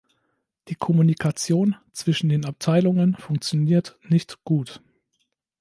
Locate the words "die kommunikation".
0.69-1.75